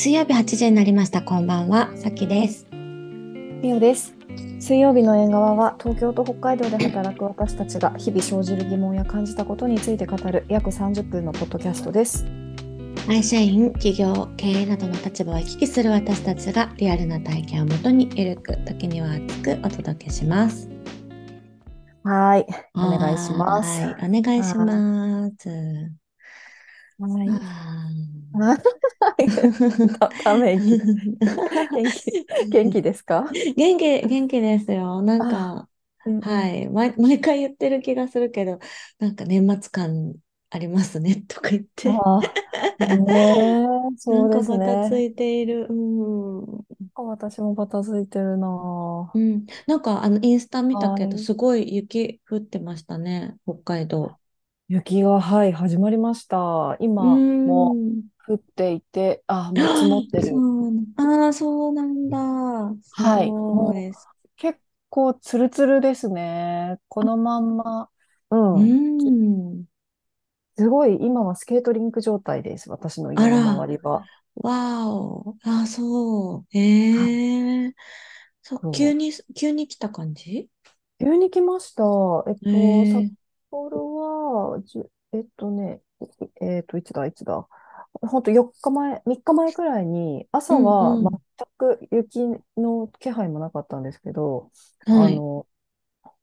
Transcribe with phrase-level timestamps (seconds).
[0.00, 1.22] 水曜日8時になりました。
[1.22, 2.68] こんばんは、さきです。
[2.70, 4.14] みおです。
[4.60, 12.24] 水曜日の縁側は東京と北海道で働く私たちが日々生じる疑問や感じたことについて語る約30分のポッドキャストです。
[13.08, 20.70] 会社員、企業、経営などの立場を行き来する私たちがリアルな体験をもとにゆるく、時には熱くお届けします。
[22.04, 22.46] はい、
[22.76, 23.82] お願いします。
[23.82, 26.07] はい、お願いします。
[26.98, 27.40] はい。
[28.32, 29.14] あた
[30.24, 32.02] ため息ー元気
[32.50, 33.38] 元気ですか？
[33.56, 35.02] 元気、元気ですよ。
[35.02, 35.68] なんか、
[36.04, 38.58] うんはい、毎、毎回言ってる気がするけど、
[38.98, 40.14] なんか年末感
[40.50, 42.04] ありますね、とか言って。
[42.78, 43.12] ね
[43.92, 45.00] え、そうですなんかバタつね。
[45.00, 45.66] いている。
[45.70, 45.74] う
[46.60, 46.66] ん。
[46.94, 49.20] 私もバタついてるなう。
[49.20, 49.46] ん。
[49.66, 51.28] なんか、あの、インスタ見たけど、はい。
[51.28, 54.18] すごい雪降ってましたね、北海道。
[54.68, 56.76] 雪が、はい、始まりました。
[57.00, 58.08] う今もん。
[58.26, 60.44] 降っていて、あ、もう積もってそる。
[60.68, 62.18] うな、ああ、そうなんだ。
[62.82, 63.92] すはい、ごもい。
[63.94, 64.60] う結
[64.90, 66.78] 構ツルツルですね。
[66.88, 67.90] このまんま、
[68.30, 69.14] う、うん
[69.62, 69.66] ん。
[70.58, 72.68] すごい今はスケートリンク状態です。
[72.70, 74.06] 私のあ家のら、周りは。
[74.36, 75.38] わーお。
[75.44, 76.48] あ、そう。
[76.90, 77.74] はい、ええ
[78.42, 78.94] そう、急そう。
[78.94, 80.50] に、急に来た感じ？
[81.00, 81.84] 急に来ました。
[82.28, 83.17] えっえと、札え
[83.50, 83.94] 幌
[84.52, 86.06] は、じゅえっとね、い
[86.44, 87.46] えっと、いつだ、いつだ。
[88.02, 91.18] ほんと4日前、3日前くらいに、う朝んは全うん。
[91.58, 92.20] く雪
[92.56, 94.50] の気配もなかったんですけど、
[94.86, 95.08] はい。
[95.08, 95.46] あの、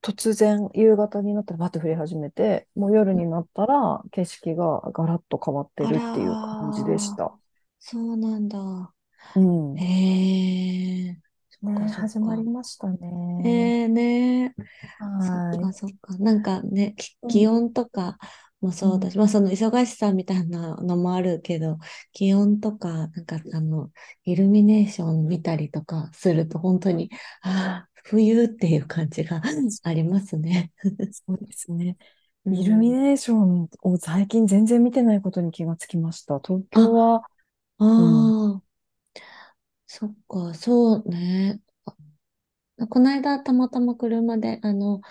[0.01, 7.37] 突然夕方になったらバッと降り始めて、もう夜になったら景色がガラッと変わってあるっていう感じでしら、た。
[7.79, 8.93] そうなんだ。
[9.35, 9.39] う
[9.75, 9.77] ん。
[9.79, 11.24] ええ
[11.65, 12.45] ね、始まりか。
[12.45, 12.97] ましたね。
[13.39, 14.55] ええね
[15.19, 16.17] そっはかそっか。
[16.19, 16.95] なんかね、
[17.27, 17.47] 気ん。
[17.47, 18.17] 温とか
[18.61, 18.91] もうん。
[18.91, 21.79] そうだし、まあその忙しさみたいなのもあるけど、
[22.13, 23.91] 気温とか、なんかあの、
[24.25, 27.11] イルミネーション見たりとかすると本当に、
[27.43, 29.41] ああ、冬っていう感じが
[29.83, 30.73] ありますね。
[31.11, 31.97] そうですね。
[32.45, 32.95] うイルミん。
[32.95, 36.39] ネーションを最近全然見てないことに気がつきました。
[36.39, 37.23] 東京あ、は、
[37.97, 38.35] うん。
[38.35, 38.63] ああ、
[39.87, 41.59] そっか、そうね。
[42.77, 45.01] あこの間たまたま車で、あの、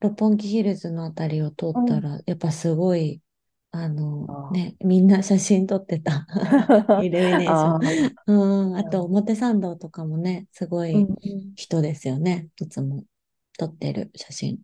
[0.00, 1.80] 六本木ヒルズのあたりを通うん。
[1.80, 3.22] ったら、やっぱすごい、
[3.72, 6.26] あの、あね、みんな写真撮ってた。
[6.96, 7.78] イルミネーショあン。
[7.82, 11.56] ー、うん、あと表参道とかもね、すごうんいうん。
[11.56, 12.48] 人ですよね。
[12.60, 13.04] いつも
[13.58, 14.60] 撮ってる写真。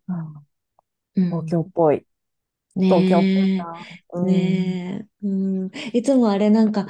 [1.30, 1.62] 東京ん。
[1.62, 2.04] っぽい。
[2.88, 3.88] 東京っぽいねな。
[4.14, 4.74] え、うん。
[4.74, 5.28] ねえ、う
[5.66, 5.70] ん。
[5.92, 6.86] いつもあれなんか、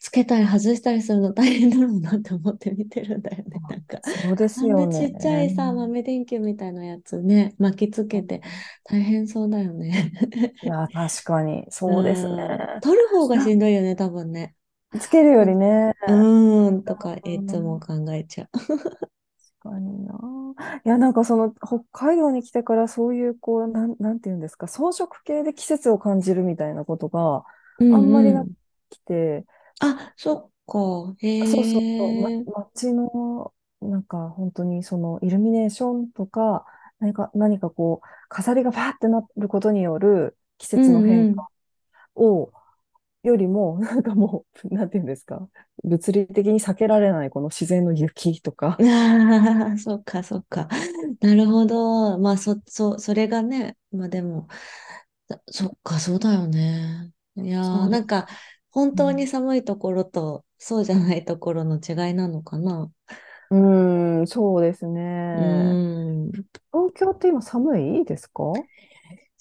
[0.00, 3.62] つけたり外したりするの大変だろうなって思って見てるんだよね。
[3.62, 5.74] あなんか、そうですよちっちゃいさ、ね。
[5.74, 8.42] 豆電球みたいなやつね、巻きつうんけて
[8.84, 10.12] 大変そうだよね。
[10.62, 12.44] いや、確かに、うそうですね。
[12.78, 12.80] ん。
[12.80, 14.54] 撮る方がしんどいよね、多分ね。
[15.00, 15.92] つけるようん、りね。
[16.06, 18.50] うーんとかいつもうん考えちゃう。
[19.62, 20.14] 確かにな。
[20.84, 27.44] いや、なんかその北海道に来てからそういうこう、なん、なんていうんですか、装飾系で季節を感じるみたいなことが
[27.78, 28.54] うあんまりなくんうん。
[28.90, 29.46] きて、
[29.80, 31.16] あ、そっか。
[31.44, 32.46] そうそうそう、ま、へえ。
[32.46, 36.64] 街のなんか本当にそのイルミネーションとか、
[37.00, 41.12] 何か、何かこう、飾りがバーってなることによる季う節のんうん。
[41.12, 41.48] 変化
[42.16, 42.52] を、
[43.22, 45.48] よりも、 なんかもう、なんていうんですか、
[45.84, 50.68] 物理的に避けられないこの自然の雪とか、 ああ、そっか、そっか。
[51.20, 52.18] なるほど。
[52.18, 54.48] まあ、そ、そ、それがね、まあでも、
[55.50, 57.12] そっか、そうだよね。
[57.36, 57.88] いや。
[57.88, 58.26] なんか、
[58.70, 62.90] 本うん当に寒いところと、そうじゃないところの違いなのかな。
[63.50, 64.86] うーん、そうです
[65.34, 65.42] うね。
[65.42, 66.34] ーん。
[66.72, 68.04] 東京って今寒い？
[68.04, 68.66] ですか？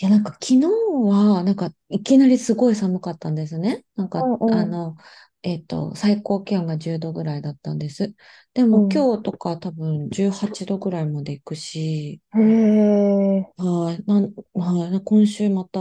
[0.02, 3.86] いや、なんか昨日は、なんかいきなりすごい寒かったんですね。
[3.96, 4.48] なんうか、んうん。
[4.48, 4.96] あの、
[5.44, 8.16] えっと、最高気温が10度ぐらいだったんです。
[8.54, 8.92] でもうん。
[8.94, 13.54] 今日とか多分18度ぐらいまで行くし、へえ。
[13.58, 15.80] はい、なん、はい、今週また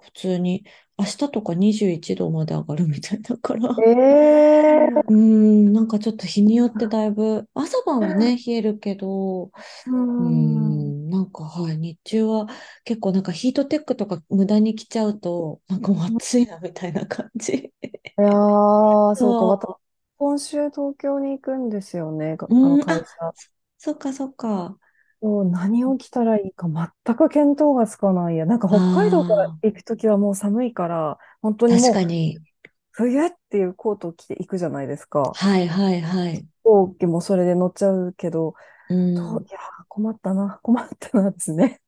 [0.00, 0.64] 普通に、
[0.98, 4.88] 明日とか21度まで上がるみたいだから、ええ。
[5.08, 9.44] うーん、なんかちょっと日によってだいぶ、朝晩はね、冷えるけど、
[9.86, 10.96] ううーん。
[11.12, 12.46] ん、なんか、はい、日中は
[12.84, 17.72] 結構なんかヒートテックとか無駄に着ちゃうと、なんかもう暑いなみたいな感じ。
[18.18, 19.80] いやー、 そうか、また、そ
[20.18, 23.14] 今週東京に行くんですよね、あの会社。
[23.34, 23.46] そ
[23.78, 24.78] そっかそっか。
[25.20, 26.66] そう、何を着たらいいか
[27.04, 28.44] 全く見当がつかないや。
[28.46, 32.42] なんか北海道からあ行くときはもう寒いから、本当にもうかに。
[32.92, 35.36] 冬っていうコートを着て行くじゃないですか。
[35.36, 36.46] はいはいはい。
[36.46, 38.54] 飛行機もそれで乗っちゃうけど、
[38.88, 39.52] うと、いん。
[39.52, 41.80] やー、困ったな、困ったなですね。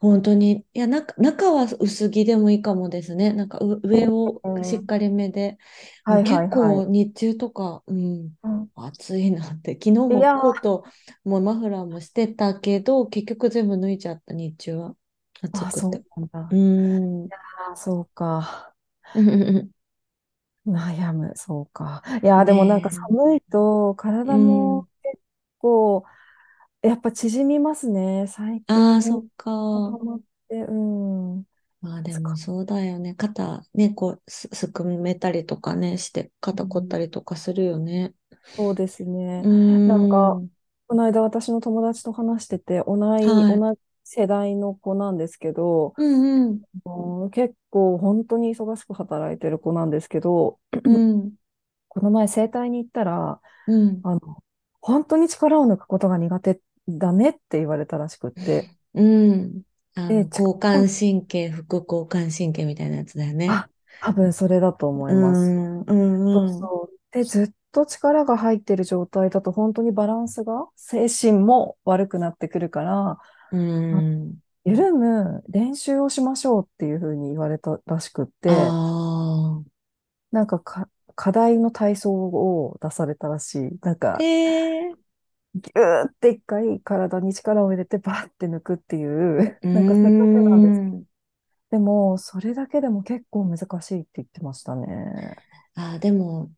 [0.00, 0.66] 本当に。
[0.74, 3.32] いや、中、中は薄着でもいいかもですね。
[3.32, 5.58] なんかう上をしっうんかりめで。
[6.06, 6.82] もはい結いはい。
[6.82, 9.74] 構日中とか、うん、うん暑いなって。
[9.74, 10.84] 昨日もコート
[11.24, 14.96] もマフラーもしてたけど、結局全部脱いじゃった、日中は。
[15.42, 16.04] 暑くて。
[17.70, 18.74] あ、そうか。
[19.14, 19.72] うんうん
[20.66, 22.02] 悩む、そうか。
[22.22, 25.02] いやでもなんかね寒いと体もん。
[25.02, 25.20] 結
[25.58, 26.04] 構、
[26.82, 28.26] やっぱ縮みますね。
[28.28, 30.02] 最ああ、そっか。
[30.02, 31.44] まって、うん。
[31.80, 33.14] まあでもそうだよね。
[33.14, 38.14] 肩ね、こうす、すくめたりとかね、して肩凝ったうんりとかするよね。
[38.56, 39.04] そうです
[39.42, 39.50] うね。
[39.86, 40.42] なんか。
[40.88, 43.64] この間私の友達と話してて、同い、はい。
[43.64, 46.62] 同じ世代の子なんですけど、うんうん。
[46.86, 51.36] うん結構本当に忙しく働いてる子なんですけど、うん。
[51.88, 54.04] この前整体に行ったら、うん。
[54.04, 54.20] あの、
[54.80, 59.62] 本当に力を抜くことが苦手だねって言われたらしくって、うん。
[60.30, 63.66] 交感を、神経、副交感神経みたいなやつだよね。
[63.66, 63.70] あ、
[64.00, 65.56] 多分それだと思ういます。
[65.80, 65.80] ん。
[65.82, 65.92] う
[66.32, 66.72] そうんうん。
[66.72, 66.98] そう。
[67.12, 73.18] で、ずっと力が入ってる状態だと本当にバランスが、精神も悪くなってくるから、
[73.50, 73.56] う
[73.90, 74.42] あん。
[74.64, 79.82] 緩む練習をしましょうっていうふうに言われたらしくって、ああ。
[80.30, 83.78] なんかか課題の体操を出されたらしい。
[83.82, 84.96] なんえか、え
[85.54, 90.82] ギューって一回体に力を入れてバーって抜くっていう、なんかそれだけなんです。
[90.98, 91.04] ん。
[91.70, 95.36] でも、それだけでも結構難しいって言ってましたね。
[95.74, 96.50] あー、でも、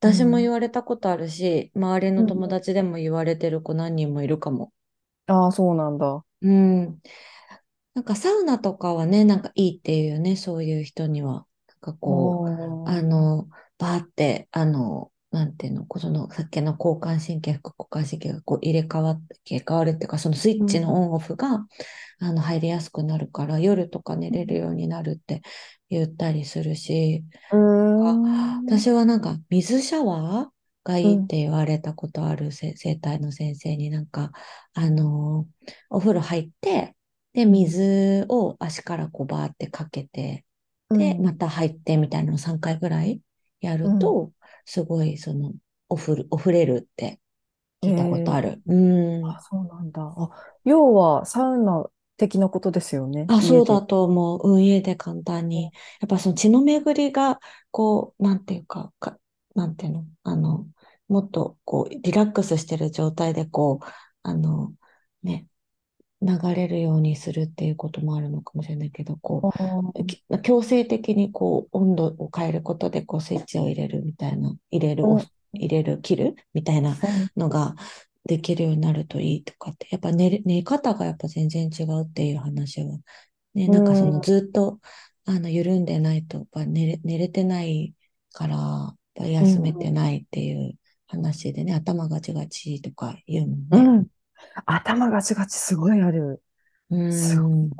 [0.00, 0.52] 私も言うん。
[0.52, 4.72] われたことあるし、周りの友達でも言われてる子何人もいるかも。
[5.26, 6.24] ああ、そうなんだ。
[6.42, 7.00] うん。
[7.94, 11.46] なんかサウナとかはね、なんかいいっていうよね、そういう人には。
[11.68, 12.50] なんかおこう、
[12.84, 20.96] あーの、バーって、あの、なんていうの、こその、さっきの交感神経、副交感神経がこう入れ替わって、入れ替わるっていうか、そのスイッチのうん。
[20.96, 21.66] オンオフが、
[22.20, 25.42] あの、入りやすくなるから、夜とか寝れるようになるって
[25.90, 27.24] 言ったりするし。
[28.66, 30.50] 私はなんか水シャワー
[30.84, 31.28] がいいっうん。
[31.28, 34.32] て言われたことあるせ整体の先生になんか、
[34.74, 36.94] あのーお風呂入って、
[37.32, 37.76] で、うん。
[37.76, 40.44] 水を足からこうバーってかけて、
[40.96, 41.34] で、まうん。
[41.34, 43.20] た入ってみたいなのを3回ぐらい
[43.60, 44.32] やるうんと、
[44.66, 45.54] すごいその、
[45.90, 47.20] おふる、おふれるって
[47.82, 48.62] え聞いたことあー、る。
[48.66, 48.74] う
[49.30, 49.36] ん。
[49.36, 50.02] あ、そうなんだ。
[50.02, 50.30] あ、
[50.64, 51.86] 要はサウナ
[52.16, 53.82] 的なことですよね、あ、そうだ。
[53.82, 54.40] と思う。
[54.50, 55.64] 運営で簡単に。
[55.64, 55.70] や
[56.06, 57.40] っぱその血の巡りが、
[57.70, 59.18] こう、なんていうか、か、
[59.54, 60.66] なんていうの、あの、
[61.08, 63.86] もっと、こう、リラックスしてる状態で、こう、
[64.22, 64.74] あの、
[65.22, 65.48] ね、
[66.22, 75.16] 流れるようにするっていうこともあるのかもしれないけど、こあう、強制的に、こう、温度を変えることで、こう、スイッチを入れるみたいな、入れる、
[75.52, 77.28] 入れる、切るみたいなうん。
[77.36, 77.74] のが
[78.24, 82.98] できるようになるといいとかって、やっぱ寝れ、寝方がやっぱ全然違うっていう話は
[83.54, 84.20] ね、うなんかそのん。
[84.20, 84.80] ずっと、
[85.24, 87.94] あの、緩んでないと、やっぱ寝れ、寝れてない
[88.32, 89.92] から、やっぱ休めてうん。
[89.92, 93.92] ないっていう話でね、頭がちがちとか言うもんね。
[94.68, 94.80] うん。
[94.84, 96.42] 頭ガチガチすごいある。
[96.90, 97.52] うーすごい。
[97.68, 97.76] ん。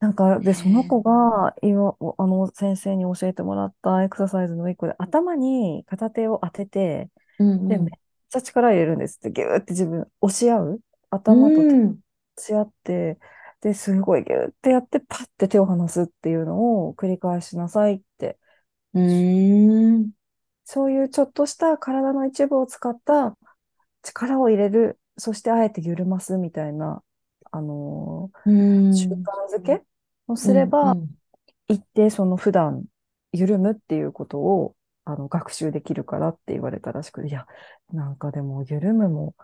[0.00, 7.42] なんか、で、そのね子が、今、おあの、先生に教えてもらったエクササイズの一個で、頭に片手を当てて、え。
[7.42, 7.90] うんで、うん。
[7.90, 8.00] めっ
[8.30, 10.82] ちゃ力入れるんですって、ギューって自分、押し合う
[11.28, 11.96] う頭と手を。
[12.38, 13.18] 押し合って、
[13.62, 18.38] で、すごいギューってやって、パッて手を離すっていうのを繰り返しなさいって。
[18.94, 20.12] うーん。
[20.64, 23.36] そういうちょっとした体の一部を使った
[24.02, 27.02] 力を入れる、そしてあえて緩ますみたいな、
[27.52, 28.50] あのー
[28.90, 29.28] 習ん。
[29.52, 29.84] 慣づけ
[30.28, 30.50] をうん。
[30.50, 31.16] うすれば、ん。
[31.68, 32.84] 一定その普段
[33.32, 37.46] 緩むっていうことをあの学習できるからって言われたらしくて、いや、
[37.92, 39.34] なんかでも緩むも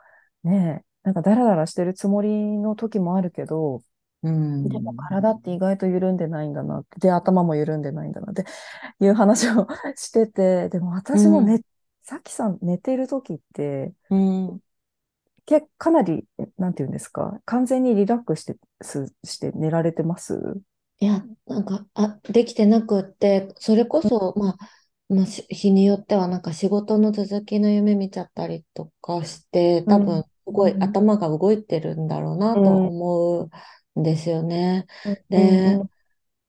[0.44, 3.82] ね、なんかダラダラしてるつもりの時もあるけど、
[4.22, 4.30] う
[4.64, 5.08] でもん。
[5.10, 8.44] 体って意外と緩んでないんだなって、で、頭も緩んでないんだなって
[9.00, 11.22] いう話をしてて、でもうん。
[11.22, 11.62] 私もね、
[12.02, 14.62] さきさん寝てる時って、うん。
[15.46, 16.26] け、かなり、
[16.58, 20.60] なんていうんですか、完全にリラックスして、すして寝られてます？
[20.98, 24.56] いや、なんか、あ、できてなくって、それこそ、まあ、
[25.14, 30.24] まあ、し日によっては、なんか仕事の続きの夢見ちゃったりとかして、多分、うん。
[30.24, 30.78] すごいうん。
[30.78, 32.94] 頭が動いてるんだろうなとうん。
[32.94, 33.50] 思
[33.96, 34.86] うんですよね。
[35.04, 35.24] うん。
[35.30, 35.88] うで、ん。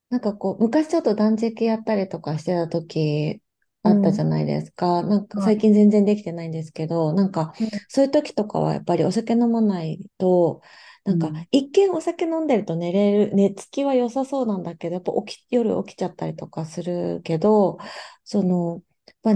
[0.09, 3.41] なんかこう、昔ちょっと断食やったりとかしてた時
[3.83, 4.21] あったじうん。
[4.21, 5.03] ゃないですか。
[5.03, 5.53] なんかはい。
[5.53, 7.69] 最近全然できてないんですけど、なんかうん。
[7.89, 10.61] そういう時とかはやっぱりお酒飲まないと、
[11.05, 11.47] なんかうん。
[11.51, 17.77] 一見お酒飲んでると寝れる、寝つきは良さそうなんだけど、やっぱ起き、夜起きちゃったりとかするけど、
[18.23, 18.81] その、
[19.21, 19.33] ぱ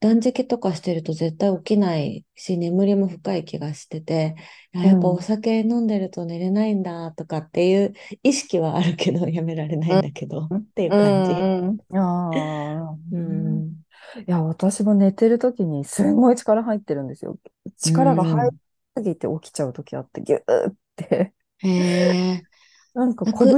[0.00, 4.36] 断食とかしてると絶対起きないし、眠りも深い気がしてて、
[4.74, 5.22] いや、やっぱおうん。
[5.22, 11.48] 酒飲んでると寝れないんだとかっていう意識はあるけど、やめられないんだけどっていうう感じ。
[11.66, 11.68] ん。
[11.68, 11.78] うん。
[11.96, 12.98] ああ。
[13.10, 13.83] うん。
[14.20, 17.38] いや、私も寝てる時にすごい力入ってるんですよ。
[17.84, 18.58] う力が入りん。
[18.96, 22.46] すぎて起きちゃう時あって、ギューって、へえ。
[22.94, 23.50] なんか拳を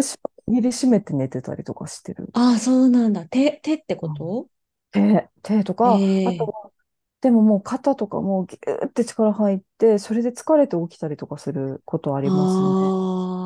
[0.48, 2.34] 握りしめて寝てたりとかしてる。
[2.34, 3.26] ああ、そうなんだ。
[3.26, 4.48] 手、手ってこうんと
[4.92, 6.72] 手、手とか、あとええは、
[7.22, 12.96] でももう肩とかもギューって力入って、それで疲れて起きたりとかすることありますね。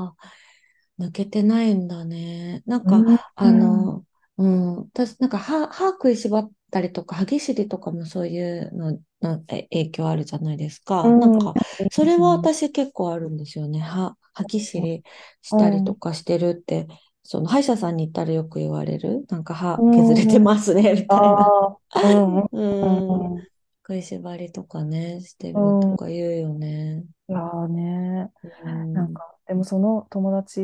[0.06, 1.02] ああ。
[1.02, 2.62] 抜けてないんだね。
[2.66, 3.18] なんか、うん。
[3.36, 4.06] あの、
[4.40, 8.92] うん、私、なんか歯、歯食いしばったりとか、歯ぎしりとかもそういうの
[9.22, 11.14] のえ影響あるじゃないですか。
[11.16, 11.52] なんうん。
[11.52, 11.56] か、
[11.90, 13.80] それは私結構あるんですよね。
[13.80, 15.02] 歯、歯ぎしり
[15.42, 16.88] したりとかしてるって、
[17.22, 19.26] その歯医者さんに行ったらよく言われる。
[19.28, 19.86] なんか歯うん。
[19.90, 20.50] 削れてうん。
[20.54, 21.54] ますね、みたいな。
[21.68, 22.48] ああ。
[22.52, 23.46] うん
[23.82, 25.96] 食いしばりとかね、してうるとん。
[25.96, 27.04] か言うよね。
[27.28, 28.32] いやーね。
[28.62, 28.94] うん。
[28.94, 30.60] なんか、でもその友達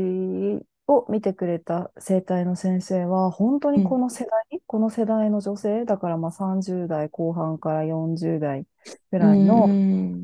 [0.88, 3.82] を見てくれた整体の先生は、本当うん。
[3.82, 8.66] にこの世代、この世代の女性、だからまあ30代後半から40代
[9.10, 9.76] ぐうらいの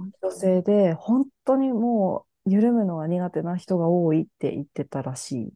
[0.08, 0.12] ん。
[0.22, 5.54] 女性で、本当にもう緩むのが苦手な人が多いって言ってたらしい。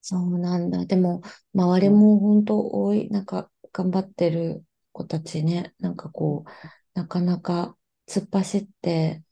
[0.00, 0.84] そうなんだ。
[0.86, 1.22] でも、
[1.54, 6.50] 周りうんも本当多い、なんか頑張ってる子たちね、なんかこう、
[6.94, 7.76] なかなか
[8.06, 9.22] 突っ走って、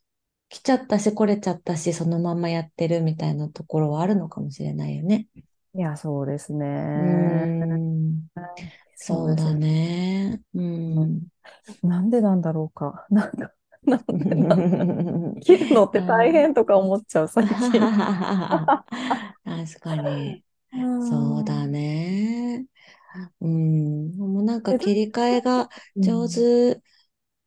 [0.51, 5.29] 来ちゃったし、来れちゃったし、そのままやってるみたいなところはあるのかもしれないよね。
[5.75, 6.67] いや、そうですね。
[6.99, 8.29] ん、
[8.95, 10.01] そうだそうですね。
[10.01, 10.43] ね。
[10.55, 10.63] う
[10.95, 11.29] うんん。
[11.83, 13.07] なんでなんだろうか。
[13.11, 13.53] なんか、
[13.85, 14.81] なんでなんだ。
[15.37, 17.91] 生きるのって大あ変とか思っちゃう、最近。
[18.51, 18.71] ー
[19.45, 20.45] 確かに。
[20.73, 21.69] うそうだん。
[21.69, 22.67] ね。
[23.41, 24.17] うん。
[24.19, 26.83] もうなんか切り替えが上うん、手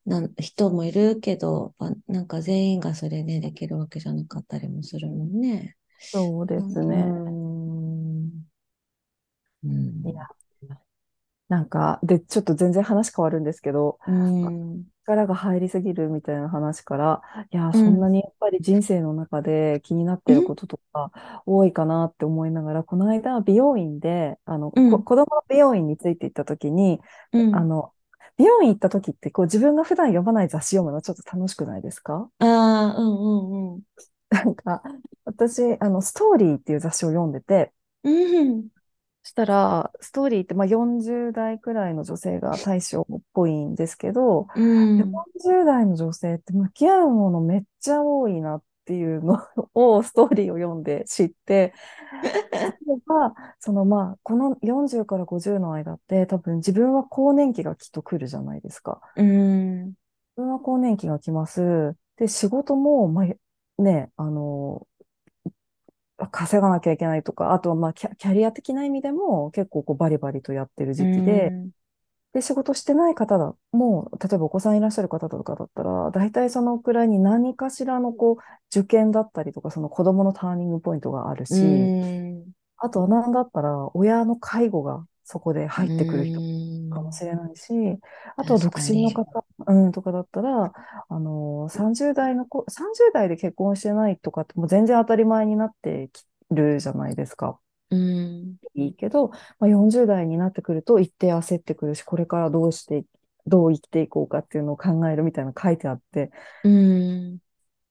[0.06, 5.78] な人もいるけど、まあなんか全員がそれね、できるわけじゃなかったりもするもんね。
[6.00, 6.74] そうでうん。
[6.74, 7.24] うすね。
[8.30, 8.46] ん。
[9.64, 9.68] う
[10.04, 10.28] いや、ん。
[11.50, 14.86] なんか、で、ちょっと全然話変わるんですけど、うん。
[15.06, 17.84] 力が入りすぎるみたいな話から、いや、うん。
[17.84, 21.12] そんなにやっぱり人生の中で気になってることとか
[21.46, 25.04] 多いかなって思いながら、この間美容院で、あの、こ、うん。
[25.04, 27.52] 子供の美容院について行った時に、うん。
[27.52, 27.94] あの、
[28.38, 32.30] 美容院行った時ってこう自分が普段読まない雑誌読むのちょっと楽しくないですか？
[32.40, 33.82] ああ、うんうんうん。
[34.30, 34.82] なんか、
[35.26, 37.72] 私、あの、ストーリーっていう雑誌を読んでて、
[38.04, 38.68] うん。
[39.22, 44.98] そしたら、ストーリーって、まあ、40代くらいの女性が対象っぽいんですけど、うん。
[44.98, 49.40] 40代の女性って向き合うものめっちゃ多いなっていうの
[49.74, 51.74] をストーリーを読んで知って、
[53.60, 59.02] そのまあ、この40から50の間って多分自分は更年期がきっと来るじゃないですか。
[59.16, 59.86] うん。
[59.86, 59.96] 自
[60.38, 61.96] 分は更年期が来ます。
[62.18, 64.88] で、仕事も、まあ、ね、あの、
[66.32, 71.70] 稼がなきゃいけないとか、あとはまあキャ、キャリア的な意味でも結構こうバリバリとやってるう時期で、ん。
[72.34, 78.38] で、仕事してない方だ、もう、例えばお子さんいらっしゃる方とかだったら、大体そのくらいに何かしらのこう、
[78.78, 81.92] 受験だったりとか、その子供のターニングポイントがあるうし、
[82.42, 82.54] ん。
[82.78, 86.44] あとは何だったら、親の介護がそこでう入ってくる人
[86.90, 87.14] かもん。
[87.14, 87.72] しれないし、
[88.38, 88.80] あとは確独。
[88.88, 90.74] 身の方、うん、とかだったら、
[91.10, 97.60] あの、30代の子、30代で結婚してないとかってもう全然当たり前になってきるじゃないですか。
[97.90, 98.58] うん。
[98.76, 103.06] いいけど、まあ、40代になってくると一定焦ってくるし、これからどうして、
[103.46, 106.32] どう生きていこうかっていうのを考えるみたいなの書いてあって、
[106.64, 107.40] うん。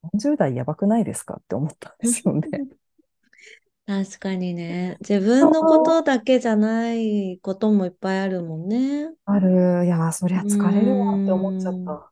[0.03, 2.49] 40代やばくないですかって思ったんですよね。
[3.85, 4.97] 確かにね。
[5.01, 9.13] 自分のことだけじゃないこともいっぱいあるもんね。
[9.25, 9.85] ある。
[9.85, 11.97] いや、そりゃう疲れるわって思っちゃっん。
[11.97, 12.11] た。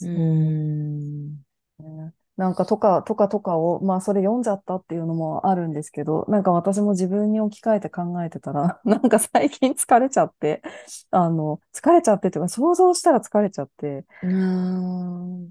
[0.00, 1.42] うそん。
[1.78, 2.14] うね。
[2.36, 10.62] なんかとか、とかとかを、まあそれ読んじゃったっていうのもあるんですけど、なんか私も自分に置き換えて考えてたら、 なんか最近疲れちゃって、
[11.10, 14.28] あの、疲れちゃってっていうか想像したら疲れちゃって、う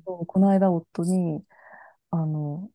[0.05, 1.43] この間夫に、
[2.11, 2.71] あの、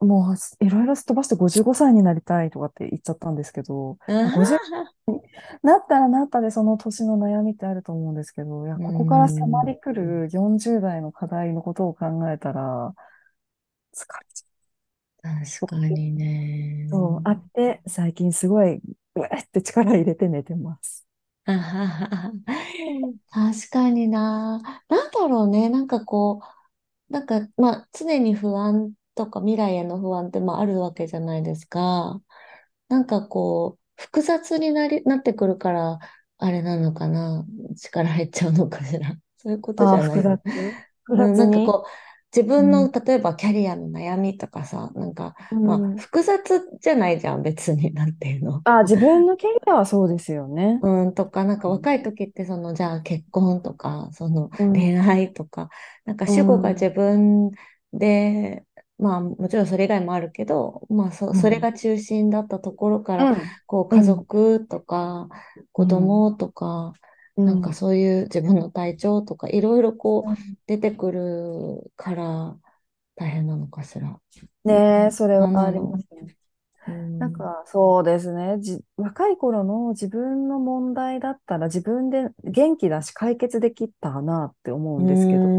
[0.00, 4.92] もういろいろすっ飛ばして55歳になりたいとかって言っちゃったんですけど、あまあ、50はは。
[5.08, 5.20] に
[5.62, 9.66] なったらなったでその年の悩みってあると思うんですけど、いや、うここから迫ん。
[9.66, 12.94] り来る40代の課題のことを考えたら、
[13.94, 15.44] 疲れちゃう。
[15.44, 16.12] 確かに
[16.88, 17.20] そう、ね。
[17.24, 18.80] あって、最近すごい、
[19.14, 21.06] うわって力入れて寝てます。
[23.30, 24.60] 確かにな。
[24.88, 25.68] なんだろうね。
[25.68, 26.40] なんかこ
[27.10, 32.20] う、なんか、まあ、常に不安とか未来への不安ってまああるわけじゃないですか。
[32.88, 35.98] なんかこう、複雑になり、なってくるから、
[36.38, 37.44] あれなのかな
[37.76, 39.14] 力入っちゃうのかしら。
[39.36, 40.12] そういうことじゃないの。
[40.14, 40.40] 複雑
[41.04, 41.90] 複うん、なんかこう、
[42.34, 42.92] 自分の、うん。
[42.92, 46.00] 例えばキャリアの悩みとかさ、なんか、うまあ、ん。
[46.00, 48.64] 複雑じゃないじゃん、別に、 なんていうの。
[48.64, 50.80] あ、自分のキャリアはそうですよね。
[50.82, 54.72] うん、とか、なんか若い時って、その、じゃあ結婚とか、そのうん。
[54.72, 55.68] 恋愛とか、
[56.04, 56.90] なんかう主語が自ん。
[56.90, 57.50] 分
[57.92, 58.64] で、
[58.98, 61.60] まあもちろんそれ以外もあるけど、まあそ、それうん。
[61.60, 63.56] が中心だったところから、うん。
[63.66, 64.26] こう家うん。
[64.26, 65.28] 族とか
[65.72, 66.24] 子うん。
[66.26, 66.92] 供とか、
[67.36, 67.74] なんかうん。
[67.74, 72.58] そういう自分の体調とか、いろいろこううん出てくるから
[73.16, 74.20] 大変なのかしら。
[74.64, 76.36] ねえ、それはありますね。
[77.18, 78.58] なんか、そうですね。
[78.60, 85.52] じ、若い頃の自分の問題だったら自分で元気だし解決できたなって思ううんですけど。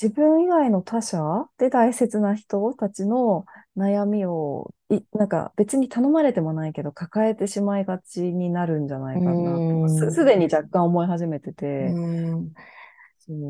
[0.00, 3.46] 自分以外の他者で大切な人たちの
[3.76, 10.12] 悩みを、い、なんか別に頼まれてもないけど抱えてしまいがちになるんじゃないかなって、す、ん。
[10.12, 11.98] すでに若干思い始めてうて、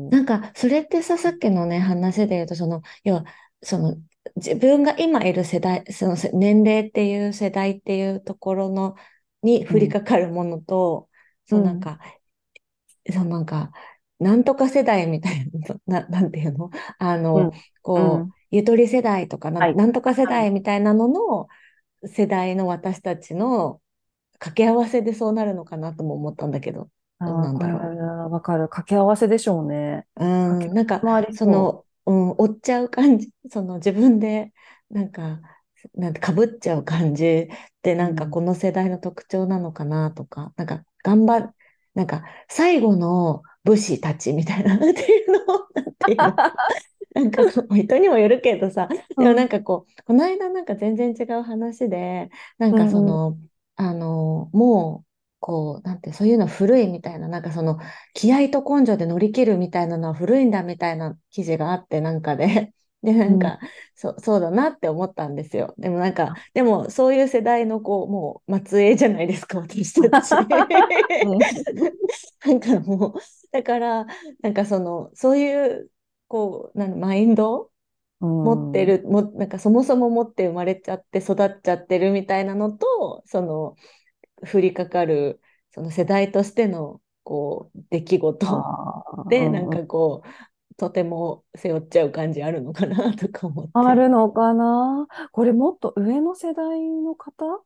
[0.09, 3.25] なんか、それってさ、さっきのね、話で言うと、その、要は、
[3.61, 3.97] その、
[4.37, 8.95] 自分が今いる世代、そのせ年齢っていう世代っていうところの、
[9.43, 9.73] にう。
[9.73, 11.09] うん、降りかかるものと、
[11.45, 11.99] そうなんうん、か、
[13.11, 13.71] そうなんか、
[14.19, 15.49] なんとか世代みたい
[15.87, 16.69] な、な、なんていうの？
[16.99, 17.65] あの、うん、
[17.95, 18.36] うこう、ん。
[18.51, 20.37] ゆとり世代とかなん、とか世はい。
[20.37, 21.47] 代みたいなのの
[22.07, 23.81] 世代の私たちの
[24.33, 26.89] 掛け合わせでそうなるのかなとも思ったんだけど、
[27.19, 27.89] なんだろ
[28.29, 28.63] わかる。
[28.69, 30.05] 掛け合わせでしょうね。
[30.15, 30.25] う。
[30.25, 30.25] う
[30.69, 34.53] ん、なんか、そその、うん、追っちゃう感じ、その自分で、
[34.89, 35.41] なんか、
[35.95, 37.47] なんて、かぶっちゃう感じっ
[37.81, 38.03] てう。
[38.03, 38.27] うなんかん。
[38.27, 41.49] この世代の特徴なのかなとか、なんか、頑張る、
[41.93, 46.41] なんか、最後の武士たちみたいな、 っていうの、なんていうの、
[47.13, 47.41] なんか
[47.75, 53.21] 人にもよるけどさ、でもなんうん、かこう、この間なんか全然違う話で、なんかそうん、うん。
[53.25, 53.37] の、
[53.75, 55.07] あの、もう、
[55.39, 57.77] こう、なんて、そういうの古いみたいな、なんかその、
[58.13, 62.73] 気合と根性で乗り切るみたいなのは古いんだみたいな記事があって、なんかで、
[63.03, 63.59] で、なんうんか、
[63.95, 65.75] そ、そうだなって思ったんですよ。
[65.77, 70.39] でもなんか、でもそういう世代のこう、もう末裔じゃないですか、私たち。
[71.21, 71.47] うん。
[72.45, 73.13] なんかもう、
[73.51, 74.05] だから、
[74.41, 75.91] なんかその、そういう、
[76.27, 77.71] こう、なんマインド？
[78.21, 78.87] う持ってん。
[78.87, 83.75] る、も、なんかそもそも持って生まれちゃって育っちゃってるみたいなのと、その、
[84.53, 88.69] 降りかかる、その世代としての、こう、出来事
[89.27, 90.23] で、なんうん、かこ
[90.71, 93.73] う、とても背負っちゃう感じあるのかなとか思って。
[93.73, 95.07] あるのかな？
[95.31, 97.63] これもっと上の世代の方？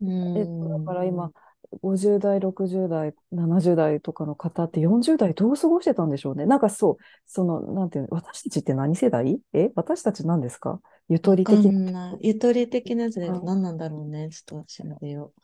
[0.00, 0.94] うーえっと、だかん。
[0.94, 1.32] ら今、
[1.82, 6.46] 50代、60代、70代とかの方って40代どう過ごしてたんでしょうね？
[6.46, 9.40] なんかそう、その、なんていうの、私たちって何世代？
[9.52, 10.80] え私たち何ですか？
[11.08, 12.16] ゆとり的な。
[12.22, 14.28] ゆとり的なやつでうん何なんだろうね？
[14.30, 15.42] ちょっと調べよう。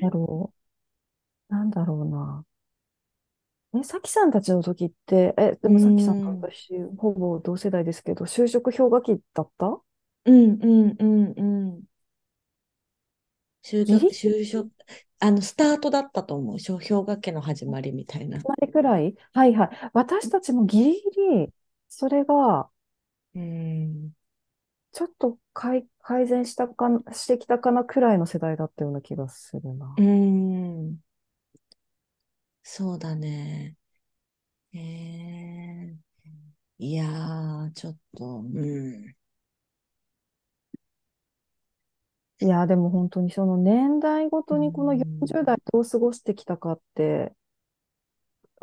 [0.00, 0.52] だろ
[1.50, 1.54] う。
[1.54, 2.44] なんだろうな。
[3.76, 6.40] え、さきさんたちの時って、え、でもさきさんとん。
[6.40, 9.80] 私、ほぼ同世代ですけど、就職氷河期だった？
[10.24, 11.42] うんうんうんう
[11.78, 11.84] ん。
[13.64, 14.70] 就職、就職、
[15.20, 16.58] あの、スタートだったと思う。
[16.60, 18.38] 小氷河期の始まりみたいな。
[18.38, 19.14] まりくらい？
[19.32, 19.90] はいはい。
[19.94, 21.00] 私たちもギリギ
[21.46, 21.52] リ、
[21.88, 22.68] それが、
[23.34, 24.12] うーん。
[24.92, 29.94] ちょっと改、改善したかな、してきたかなくらいの世代だったような気がするな。
[29.98, 30.98] ん。
[32.62, 33.76] そうだね。
[34.74, 35.96] えー、
[36.78, 39.14] いやー、ちょっと、うん。
[42.40, 44.94] いや、でも本当にその年代ごうとにこのん。
[44.94, 47.34] 40代どう過ごしてきたかって、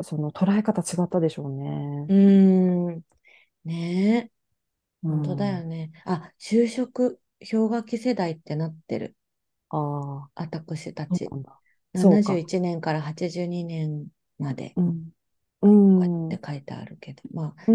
[0.02, 2.08] その捉え方違ったでしょうね。
[2.08, 3.04] うーん。
[3.64, 4.32] ねえ。
[5.02, 5.66] う本当だよん。
[5.66, 5.92] ね。
[6.06, 9.16] あ、就職氷河期世代ってなってる。
[9.70, 11.12] ああ、私たち。
[11.20, 11.60] そうなんだ。
[11.94, 12.46] そう71か。
[12.46, 14.08] 年から82年
[14.38, 14.76] まで。
[14.76, 15.10] うん。
[15.62, 16.34] うとかっん。
[16.34, 17.72] うて書いてあるけど、まあ、ー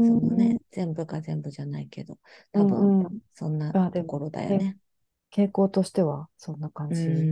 [0.00, 0.36] そのん。
[0.36, 2.18] ね、全部が全部じゃないけど、
[2.54, 3.20] う多分、んうん。
[3.34, 4.78] そんなあ、でも、ところだよけ、ね。
[5.34, 7.28] 傾向としてはそんな感じ。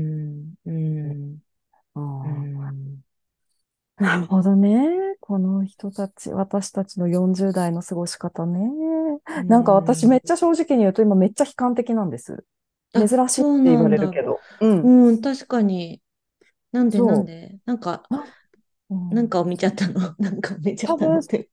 [3.97, 4.89] なるほどね。
[5.21, 8.61] この人たち、私たちの40代の過ごし方ね。
[9.47, 10.23] なんか私めっん。
[10.25, 12.45] ちゃ正直に言うと今めっちゃ悲観的なんです。
[12.95, 13.89] 珍あ、しいって言わ。
[13.89, 14.41] れるけど。
[14.61, 14.91] うん。
[15.09, 16.03] うん、確かに。
[16.73, 17.59] なんでなんそで？
[17.67, 18.05] なんか、
[19.11, 20.15] なんかを見ちゃったの？
[20.19, 21.21] なんかを見ちゃったの？
[21.21, 21.49] って。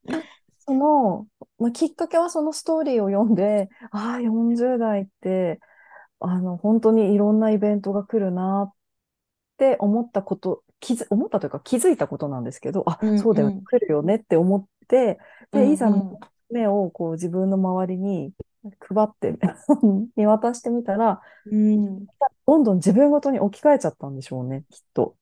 [0.59, 5.59] その、まあ、きっかけはそのストーリーを読んで、ああ、40代って、
[6.19, 8.75] あの、本当にいろんなイベントが来るなっ
[9.57, 15.19] て思ったこと、気づ、思ったというか気づいたことなんですけど、あ、うん、そうだよ来るよねって思って、
[15.51, 16.17] で、いうん、ざうん、
[16.51, 18.33] 目をこう自分の周りに
[18.79, 19.37] 配って
[20.15, 22.05] 見渡してみたら、うん。
[22.45, 25.15] どんどん自分ごとに置き換えちゃったんでしょうね、きっと。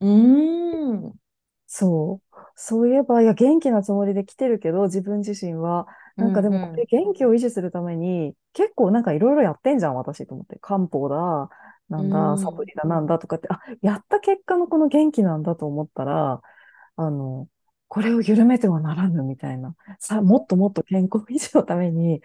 [0.00, 1.20] うーん。
[1.66, 2.36] そう。
[2.56, 6.90] そういえば、いや、元気なつもりで来てるけど、自分自身は、うなんかでもこれん。
[6.90, 10.58] 元気を維持するために、結構なんかいろいろやってんじゃん、私と思って。
[10.60, 11.50] 漢方だ、
[11.96, 12.66] うなんだ、サプん。
[12.66, 16.42] リだ、なんだとかって、あ、やった結果のこの元気なんだと思ったら、
[16.96, 17.48] あの、
[17.88, 19.74] これを緩めてはならぬみたいな。
[19.98, 22.22] さ、もっともっと健康維持のために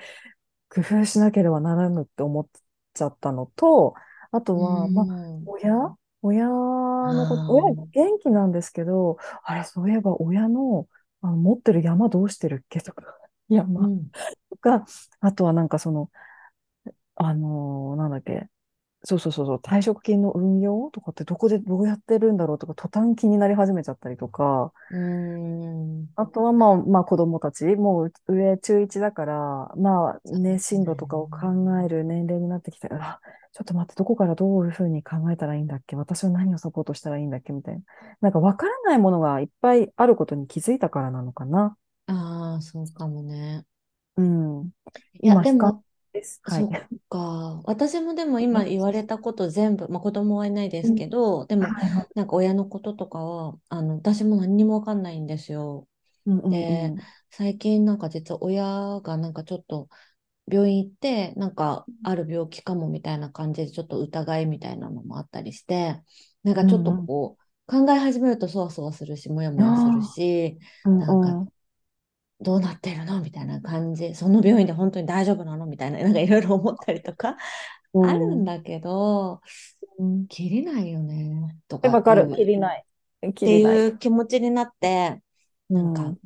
[0.69, 2.47] 工夫しなければならぬって思っ
[2.93, 3.95] ちゃったのと、
[4.31, 5.07] あとうは、まあ、
[5.41, 5.45] ん。
[5.45, 5.73] 親
[6.21, 7.75] 親のこと、親。
[7.93, 10.87] 元気なんですけど、あれ、そういえば親の、
[11.21, 13.03] あの持ってる山どうしてるっけとか、
[13.49, 14.11] 山うん。
[14.51, 14.85] とか、
[15.21, 16.11] あとはなんかその、
[17.15, 18.49] あのーなんだっけ、
[19.03, 26.09] そうそうそうそう、退職金の運用とかってどこでどうやってるんだろうとか、途端気になり始めちゃったりとか、うん。
[26.17, 31.85] あとはまあ、まあ子供たち、もう上中1だから、まあね、進路とかを考ね。
[31.85, 33.19] える年齢になってきて、あ、
[33.51, 37.81] ちょっと待って、どこからどういうふうに考えたらいいんだっけ私は何をサポートしたらいいんだっけみたいな。
[38.21, 41.77] なんかわからないものがいっぱいあることに気づいたからなのかな。
[42.07, 43.65] ああ、そうかもね。
[44.17, 44.71] うん。
[45.21, 46.41] いや、でも、です。
[46.43, 46.67] はい。
[46.67, 47.61] そっか。
[47.65, 52.09] 私もでも今言われたこと全部、まあ子供はいないですうんけど、でもはいはい。
[52.15, 55.87] なんか親のこととかは、あの、私も何にもわかんないんですよ。
[56.25, 57.07] うんうで、んうん。
[57.31, 59.89] 最近なんか実は親がなんかちょっと
[60.51, 66.01] 病院行って、なんかある病気かもみたいな感じでちょっと疑いみたいなのもあったりして、
[66.43, 67.07] なんかちょっとうんうん。
[67.07, 70.59] こう、考え始めるとそわそわするし、もやもやするあし、
[70.97, 71.49] なんかうん。
[72.41, 73.21] どうなってるの？
[73.21, 75.65] みたいな感じ、その病院で本当に大丈夫なの？
[75.65, 77.37] みたいな、なんかいろいろ思ったりとか
[77.93, 78.45] うあるんん。
[78.45, 79.41] だけど、
[79.99, 82.29] うん切りないよね、とえ、かっわかる。
[82.29, 82.85] 切りない。
[83.35, 83.61] 切てい。
[83.61, 85.21] いう気持ちになって、
[85.69, 86.17] うなんか、ん。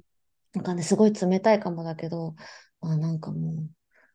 [0.53, 2.35] なんかね、すごい冷たいかもだけど、
[2.81, 3.69] まあなんかもう、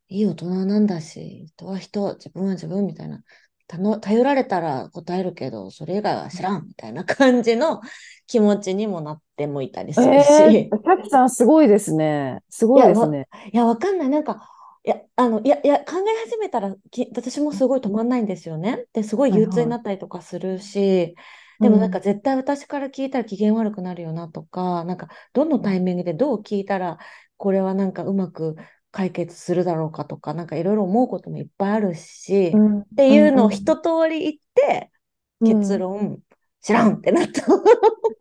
[0.09, 3.23] いい大人なんだし、人は人、自分は自分みたいな、
[3.67, 7.81] 頼られたら答えるけど、それ以外は知らんみたいな感じの
[8.27, 12.41] 気持ちにもなってもいたりえするえし、ー、キャキさんすごいですね。
[12.51, 13.29] すごいですね。
[13.53, 14.09] いや、わかんない。
[14.09, 14.51] なんか、
[14.85, 18.87] いや、あの、いや、いや、考え始めたらき、私もすごい止まんないんですよね。
[18.93, 21.15] で、すごい憂鬱になったりとかするし、
[21.61, 22.01] でもなんかん。
[22.01, 26.99] 絶対私から聞いたら機嫌悪くなるよなとか、なんかどのタイミングでどう聞いたら
[27.37, 28.57] これはなんかうまく
[28.95, 32.81] 解決するだろうかとか、なんかいろいろ思うこともいっぱいあるし、うん。
[32.81, 33.17] ってうん。
[33.17, 33.51] いうのをうん。
[33.51, 34.93] 一通り言って、
[35.41, 35.51] うん。
[35.61, 36.23] 結論、
[36.61, 37.43] 知らんってなった。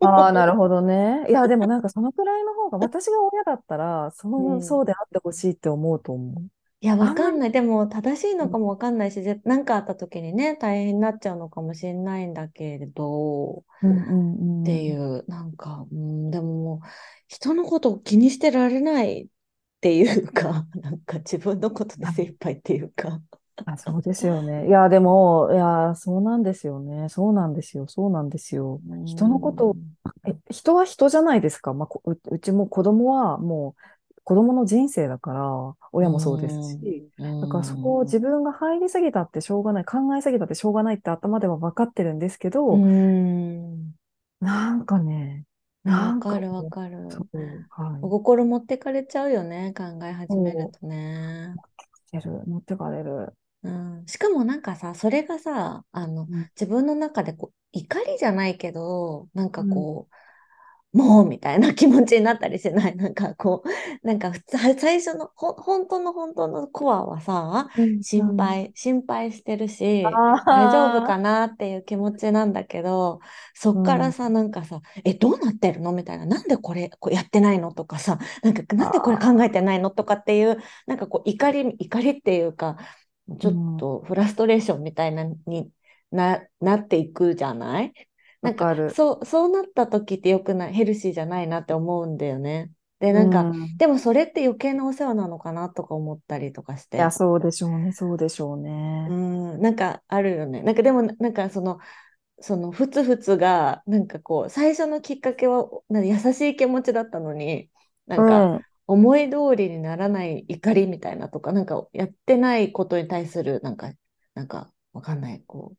[0.00, 1.24] ああ、なるほどね。
[1.28, 6.48] いや、でもなんかそのくらいの方が、私が親だったら、その、うんそうであってほしいって思うと思う。
[6.80, 7.52] いや、わかんない。
[7.52, 8.46] でも、正しいうん。
[8.46, 14.64] のかもわかんないし、ぜなんかあった時にね、大変になっちゃうのかもしれないんだけれど、っ。
[14.64, 16.86] ていう、なんか、うん、でももう、
[17.28, 19.28] 人のことを気にしてられない
[19.88, 23.20] っていうか、 なんか自分のことで精一杯っていうか。
[23.66, 24.66] あ、 そうですよね。
[24.68, 27.08] いや、でも、いや、そうなんですよね。
[27.08, 27.86] そうなんですよ。
[27.88, 28.82] そうなんですよ。
[28.86, 29.78] う人のこと
[30.26, 31.72] え、人は人じゃないですか。
[31.74, 43.94] まあ、こう、うちも子供はもう、子供の人生だから、う親もそうですん、し、うだからそこをん、自分が入りすぎたってしょうがない、考えすぎたってしょうがないって頭では分かってるんですけうど、ん。
[44.40, 45.44] なんかね、
[45.84, 47.26] わかるわかる。
[47.70, 48.00] はい。
[48.02, 51.58] お心持ってかれちゃうよね、考え始めるそとね。
[52.14, 53.34] う、持ってる、持ってかれる。
[53.62, 56.50] うん、しかもなんかさ、それがさ、あの、うん。
[56.54, 59.70] 自分の中でこう、怒りじゃないけど、なんかうん。
[59.74, 60.14] こう、
[60.94, 62.96] もうみたいな気持ちになったりしない？
[62.96, 63.64] なんかこ
[64.02, 67.68] う、なんか普通、最初の、ほ、本当の本当のコアはさ、
[68.00, 73.20] 心配、心配してるし、大丈夫かなっていう気持ちなんだけど、
[73.54, 73.80] そうん。
[73.80, 75.92] っからさ、なんかさ、え、どうなってるの？
[75.92, 77.72] みたいな、なんでこれ、こうやってないの？
[77.74, 79.90] とかさ、なんか、なんでこれ考えてないの？
[79.90, 82.76] とかっていう、なんかこう、怒り、怒りっていうか、
[83.40, 83.76] ちょっうん。
[83.76, 85.70] とフラストレーションみたいなに
[86.10, 87.92] な、なっていくじゃない？
[88.44, 88.68] なんか。
[88.88, 92.72] そう、そうなった時ってよくない、ヘルシーじゃないなって思うんだよね。
[93.00, 93.78] で、うなんか、ん。
[93.78, 97.12] でもそれって余計なお世話なのかなとか思ったりとかしいや、て。
[97.12, 98.56] そうでしょうね、そうでしょう
[99.06, 99.16] うね。
[99.58, 100.62] ん、なんかあるよね。
[100.62, 101.78] なんかでも、なんかその、
[102.40, 107.70] そのふつふつが、なんかこう、最初のきっかけはなんか優しい気持ちだったのに、
[108.06, 108.64] なうんかん。
[108.86, 113.92] 思い通りにならない怒りみたいなとか、なんかやってないことに対する、なんか、
[114.34, 115.78] なんかわかんない、こう、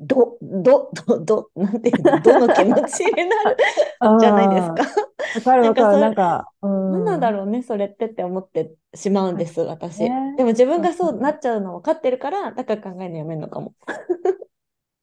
[0.00, 3.56] ど、ど、ど、ど、なんていうの、どの気持ちになる？
[3.98, 4.84] あじゃないですあ、か。
[5.32, 5.98] わかるわかる。
[5.98, 6.52] なんか
[6.88, 7.32] なんなんだん。
[7.32, 9.98] ろうね、それってって思ってしまうんです、私。
[9.98, 10.16] ね。
[10.36, 13.74] でも自分がそうなっちゃうの分かってるから、だから考えるのやめるのかも。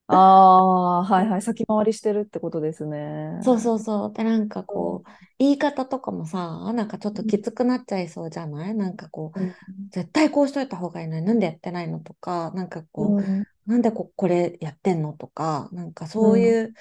[0.07, 1.41] ああ、はいはい。
[1.41, 2.97] 先回りしてるってことですね。
[3.39, 4.13] そうそうそう。
[4.13, 4.97] で、なんかうん。
[4.97, 8.73] こう、言い方とかもさ、なんかちょっときつくなっちゃいそうじゃない？
[8.75, 9.55] なんかこう、うん。
[9.91, 13.45] 絶対こうしといた方がいいのになんでやってないのとか、なんかこうん。
[13.67, 15.13] う、なんでこ、これやってんの？
[15.13, 16.21] とか、なんかうん。
[16.21, 16.73] そういう、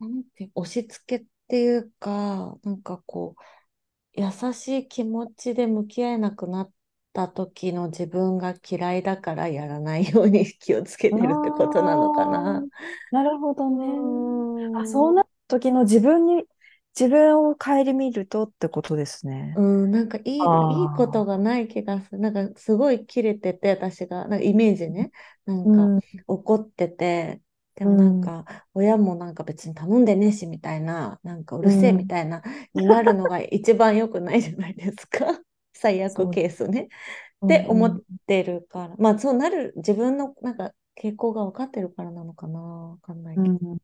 [0.00, 6.72] なんて、押し付けっていうか、なんかこう、優しい気持ちで向き合えなくなっ
[7.14, 12.66] た時の自分が嫌いだからやらないように気をつけあてるってことなのかな。
[12.66, 12.66] あ、
[13.10, 14.80] なるほどうね。
[14.80, 14.84] あ。
[14.86, 16.44] そうなった時の自分に、
[16.98, 19.56] 自分を顧みるとってことですね。
[19.56, 22.18] うん、なんかいい、いいことがない気がする。
[22.18, 25.12] なんかすごいキレてて、私が、なんかイメージね。
[25.44, 27.40] なんかうん、怒ってて、
[27.76, 32.08] でもなんうん、か親もなんか別に頼んでねえしみたいな、なんかうるせえみうん。
[32.08, 32.42] たいな、
[32.74, 35.40] になるのが一番良くないじゃないですか。
[35.72, 36.84] 最悪そう、ケースね。
[36.84, 38.96] って思ってるから。
[38.98, 42.60] まあそうなる自分のなんか傾向が分かってるからなのかな。
[42.60, 43.56] わかんないけど。
[43.56, 43.78] うん。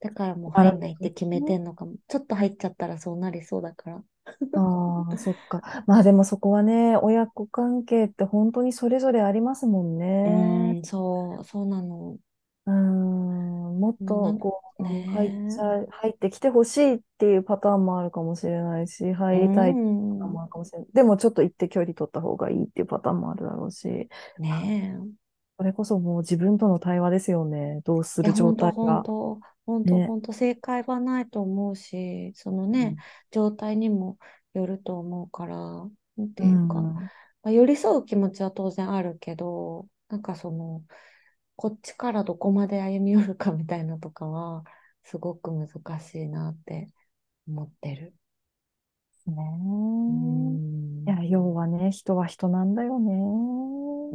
[0.00, 1.42] だからもう入んないって決めね。
[1.42, 1.96] てんのかも。
[2.08, 4.04] ちょっと入っちゃったらそうなりそうだから。
[4.52, 5.84] ああ、そっか。
[5.86, 10.76] まあでもそこはね、親子関係って本当にそれぞれありますもんうね。
[10.76, 12.18] ーん、そう、そうなの。
[12.66, 20.88] うーん、もっとこう、うん入っちねゃい、入ってきてほしいっていうパターンもあるかもしれないし、入りたいっていうパターンん、もあるかもしれない。
[20.92, 24.08] でもちょっと行って距離取った方がいいっていうパターンもあるだろうし、
[24.38, 24.48] ね
[25.06, 25.20] え。
[25.58, 27.80] それこそもう自分との対話ですよね。
[27.84, 29.02] どうする状本当態が。
[29.02, 30.06] 本当本当ね。
[30.06, 34.18] 本当正解はないと思うし、そのね、うん状態にも
[34.54, 35.56] よると思うから、
[36.16, 36.94] なんてういうか、ん。
[37.42, 40.84] まあ、寄り添う気持ちは当然あるけど、なんかその、
[41.56, 44.64] こっちからどこまで歩み寄るかみたいなとかは、
[45.04, 46.88] すごく難しいなって
[47.48, 48.14] 思ってる。
[49.26, 49.34] ね
[51.06, 51.10] え。
[51.12, 51.24] いや、ん。
[51.24, 53.12] 要はね、人は人なんだよね。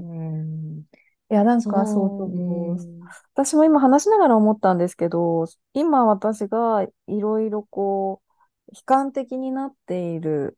[0.01, 0.85] ん。
[1.31, 2.77] いや、なんかそうそう、うそう。
[2.77, 3.15] ーん。
[3.33, 8.21] 私も今話しながら思ったんですけど、今私がいろいろこ
[8.69, 10.57] う、悲観的になっている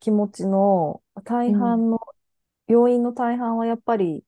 [0.00, 1.02] 気持ちの
[1.46, 1.52] うん。
[1.52, 1.98] 大半の、
[2.68, 4.24] 要因の大半はやっぱり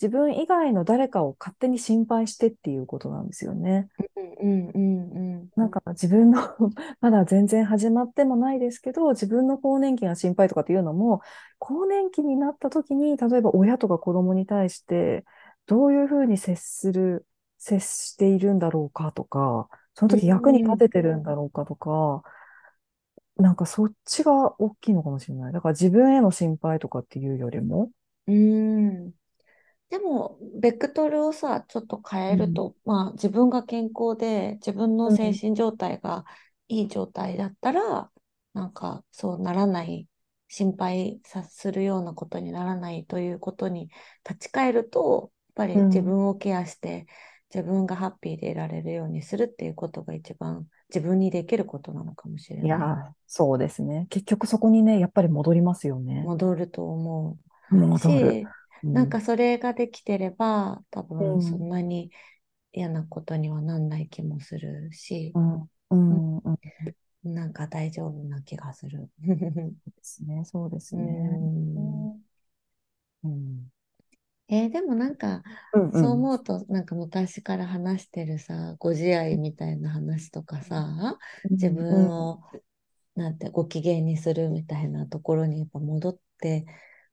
[0.00, 3.88] 自分以外の誰かを勝手に心配してっていうことなんですよね。
[4.16, 6.40] うんうんうんなんか自分の
[7.00, 11.20] まだ全然始まってもないですけど、自分の更年期が心配とかっていうのも、
[11.58, 15.24] 更年期になった時に、例えば親とか子供に対して、
[15.66, 17.26] どういうふうに接する、
[17.58, 20.18] 接しているんだろうかとか、そのうん。
[20.18, 22.22] 時役に立うんててるんだろうかとか、
[23.36, 25.52] なんかそっちが大きいのかもしれない。
[25.52, 27.90] だから自分への心配とかっていうよりも、
[28.26, 29.14] うん。
[29.90, 36.24] でも、ベクトルをさ、ちょっと変うん、えると、まあ、自分が健康で、自分のうん、精神状態が
[36.68, 38.10] いい状態だったら、
[38.52, 40.08] なんか、そうならない、
[40.48, 43.88] 心配さするようなことにならないということに
[44.28, 46.02] 立ち返ると、やっぱり自うん。
[46.02, 47.06] 分をケアして、
[47.52, 53.14] 自分がハッピーでいられるようにするっていうことが一番自分にできることなのかもしれないね。
[53.26, 54.06] そうですね。
[54.10, 56.30] 結局そこにね、やっぱり戻りますよね。
[56.30, 57.38] 戻ると思
[57.70, 58.42] う戻る。
[58.82, 59.10] し、なんうん。
[59.10, 61.64] かそれができてれば、多う分そん。
[61.64, 62.10] んなに
[62.72, 65.38] 嫌なことにはなんない気もするし、
[65.90, 66.24] うん。
[67.24, 69.10] なんか大丈夫な気がする。
[70.02, 70.44] すね。
[70.44, 71.50] そうでうすね。
[71.78, 72.20] ん。
[73.24, 73.70] うん。
[74.48, 76.28] えーでもなんか、うんうそうん。
[76.28, 81.18] 思うと、なんか昔から話してるさ、ご自愛みたいな話とかさ、
[81.50, 81.70] 自。
[81.70, 82.40] 分を、
[83.16, 86.66] なんて、ご機嫌にするみたいなところにやっぱ戻って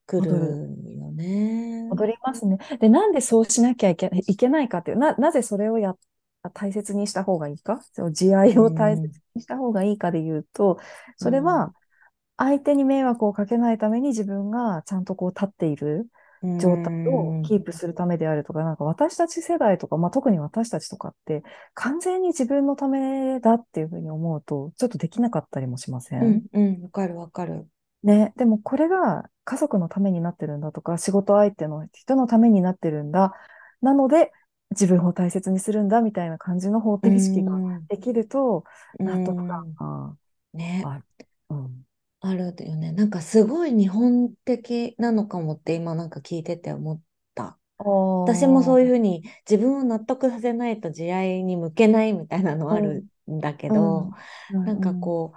[0.07, 0.61] くる。
[0.97, 1.83] よね。
[1.89, 2.57] 戻りますね。
[2.79, 5.95] で、なんでそうしなきゃいけ、いけないかっていう、な、なぜそれをや、
[6.53, 10.79] 大切にした方がいいか、その慈う愛を大切ん、にした方がいいかで言うと、
[11.19, 11.73] うん、それは
[12.37, 16.09] 相手に迷惑をかけないために自分がちゃんとこう立っている
[16.41, 21.43] う状態をん、キープするためであるとか、なんか私たち世代とか、まあ、特に私たちとかって
[21.73, 26.21] 完全に自分のためだっていうふうに思うと、ちょっとできなかったりもしません？
[26.21, 27.67] うん、うん、わかるわかる。
[28.03, 33.33] ね、でもこれが家族のためになってるんだとか、仕事相手の人のためになってるんだ。
[33.81, 34.31] なので、
[34.71, 38.63] 自分を大切にするんだみたいな感じの方う程式がん、できると、
[38.99, 40.17] う納得感ん、が
[40.53, 41.05] ね、ある。
[41.49, 41.85] うん。
[42.19, 42.91] あるよね。
[42.91, 47.01] なんかすごい日本的なのかもって今なんか聞いてて思っ
[47.35, 47.59] た。
[47.79, 47.83] あ
[48.25, 54.17] 私もそういうふあ、うに自分を納得させないと慈愛に向けないみたいなのあるうん、んだけうど、ん、
[54.49, 55.33] うなんかん、こ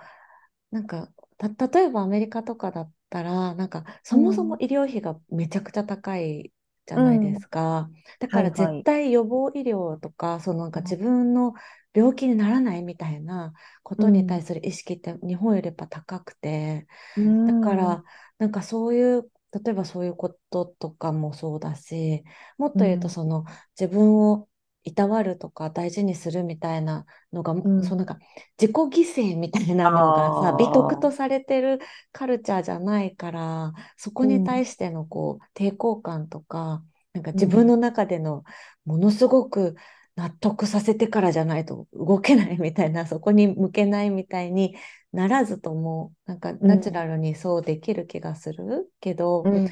[0.72, 1.12] う、なんか、
[1.48, 6.52] た、例えばアメリカとかだったら、なんかそもそもうん、医療費がめちゃくちゃ高い
[6.86, 7.90] じゃうん、ないですか。
[8.18, 8.82] だから絶。
[8.84, 11.54] 対予防医療とか、そのなんか自分の
[11.94, 18.04] 病気にならないみたいなことに対うん、する意識って日本よりやっぱ高くて、うん、うん、だから、
[18.38, 22.22] なんかそういう、例えばそういうこととかもそうだし、
[22.58, 23.44] もっと言うと、うん、その
[23.78, 24.48] 自分を
[24.84, 27.84] いたわるとか大事にするみたいなのが、うん。
[27.84, 28.18] そうなんか
[28.60, 31.78] 自己犠牲みたいなあのがさ、美徳とあ、されてる
[32.12, 38.44] カルチャーじゃないから、そこうん、に対してのこう抵抗感とか、なんかうん、自分の中での
[38.84, 39.74] ものすごく
[40.16, 44.76] 納得させてからじゃないと動けないみたいな、そこに向けないみたいに
[45.12, 48.92] ならずとも、なんかナチュラルにそうできる気がする？
[49.00, 49.70] けど、うんうん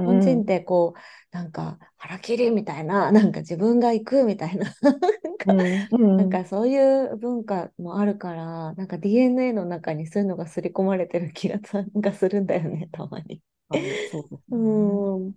[0.00, 4.66] 日本人ってこう、なんか腹切りみたいな、 なんか自分が行くみたいな、
[6.16, 11.60] なんかそういう文化もあるから、なんか DNA の中にそういうのが刷り込まれてる気が
[12.12, 13.42] するんだよね、 たまに。
[13.68, 13.74] あ
[14.10, 14.20] そ
[14.50, 14.56] う。
[14.56, 15.34] うん。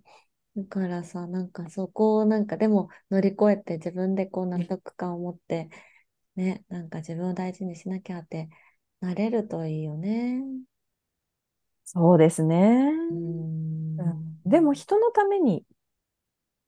[0.55, 5.69] だからさ、なんかそこをなんかでも乗り越えて自分でこう納得感を持って、
[6.35, 8.49] ね、なんか自分を大事にしなきゃって
[9.01, 10.41] なれるといいよね。
[11.85, 12.91] そうですね。
[13.99, 14.41] うん。
[14.45, 15.63] でも人のためにっ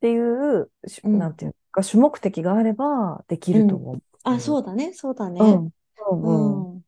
[0.02, 4.02] ていう、しうんなんていうか、主目的があればできると思う。
[4.24, 5.62] あ、そうだね、そうだね。
[5.62, 5.72] うん。
[5.98, 6.68] ううんうん。
[6.78, 6.86] ん。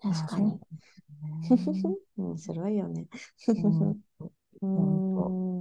[0.00, 0.60] 確かに。
[2.16, 3.08] 面白いよね。
[3.62, 4.02] うん
[4.62, 4.66] う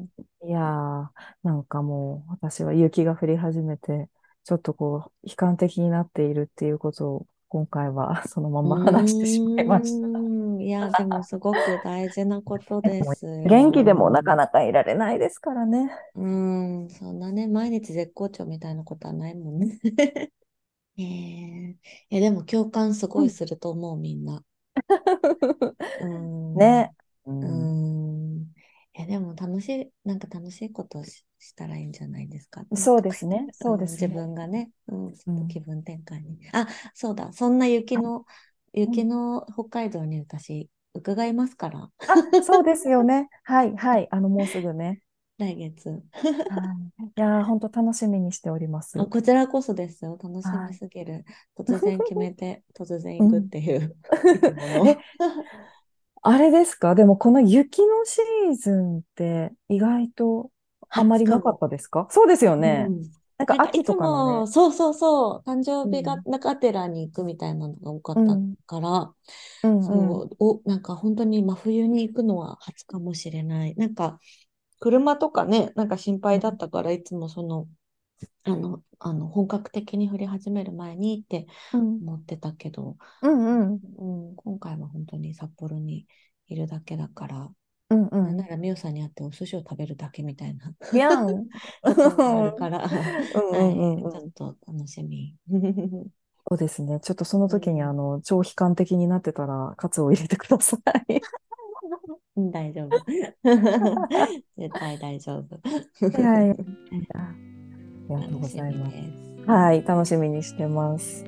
[0.06, 0.10] ん。
[0.44, 1.10] いやー、
[1.44, 4.10] なんかもう私は雪が降り始めて、
[4.44, 10.08] ちょっとこう、悲観的になっているっていうことを今回は そのまま話してしまいました。
[10.08, 13.44] うんいや、でもすごく大事なこと ですよ。
[13.44, 15.92] 元気でもなかなかいられないですからね。
[16.16, 19.80] うん、そんなね、毎日絶好調みたいなことはないもんね。
[20.98, 21.76] えー、
[22.10, 24.46] え、でも共感すごいすると思う、みんな。
[26.02, 26.56] うん。
[26.56, 26.94] ね。
[27.26, 27.34] う。
[27.34, 27.71] うん
[28.98, 29.02] ん。
[29.02, 32.64] え、でも楽しい、なんか楽しいことをし、したらいいんじゃないですか？
[32.76, 36.40] そうですねそうですねん自分がね、うん、ちょっとうん気分転換に。
[36.54, 38.26] あ、そうだ、そんな雪の、
[38.74, 43.30] 雪の北海道に私、伺いますから、あ、そうですよね。
[43.44, 44.08] はい、はい。
[44.12, 45.02] あの、もうすぐね。
[45.38, 46.04] 来月。
[46.48, 46.58] は
[47.00, 47.04] い。
[47.08, 49.00] いやー、本当楽しみにしております。
[49.00, 50.18] あこちらこそですよ。
[50.22, 51.26] 楽しみすぎる。
[51.58, 53.96] 突然決めて、突然行くっていう。
[56.24, 56.94] あれですか？
[56.94, 60.52] でもこの雪のシーズンって意外と
[60.94, 62.08] あまりなかったですか？
[62.12, 62.28] そう。
[62.28, 62.94] ですよね。
[62.94, 63.12] うん。
[63.38, 64.48] なんかなんかいつも、ね。
[64.48, 66.24] そうそうそう、誕生日がうん。
[66.26, 68.56] 中寺に行くみたいなのが多かったうん。
[68.68, 69.14] から、
[69.64, 70.20] うんうん。
[70.20, 73.76] そう、お、なんか本当に真冬に行くのは初かもしれない。
[73.76, 74.20] なんか、
[74.80, 77.68] 車とかね、なんか心配だったから、いつもその、
[78.44, 86.08] あの、あの、本格的に降り始める前にってうん思ってたけど、うんうんうん、今回は本当に札幌に
[86.48, 87.50] いるだけだから、
[87.90, 88.24] うんうん。
[88.26, 91.48] なんならみおさんに会ってお寿司を食べるだけみたいないやん。
[91.84, 91.94] あ
[92.52, 95.36] るから、うんはい、うんうんうんちょっと楽しみ。
[96.50, 97.00] そうですね。
[97.00, 101.22] ちょっとその時にうんあの、超悲観的になってたら、カツを入れてください。
[102.36, 102.90] う ん大丈夫。
[104.58, 105.60] 絶対大丈夫。
[106.08, 106.56] いやいや
[108.18, 108.98] ありがとうございます。
[109.48, 111.26] はい、楽しみにしてます。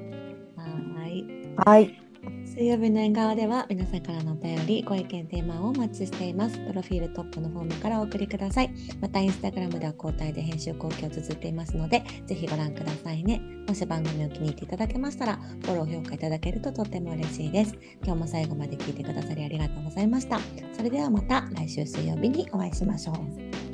[0.56, 1.26] はい。
[1.56, 2.04] はい。
[2.46, 6.60] 水曜日の縁側では皆さんからのお便り、ご意見、テーマをお待ちしています。
[6.60, 8.72] プロフィールトップのフォームからお送りください。
[9.02, 13.42] また、インスタグラムでは交代で編集後期を綴っていますので、ぜひご覧くださいね。
[13.68, 17.76] もし番組を気に入っていただけましたら、フォロー、評価いただけるととっても嬉しいです。
[18.04, 20.40] 今日も最後まで聞いてくださりありがとうございました。
[20.74, 23.73] それではまた来週水曜日にお会いしましょう。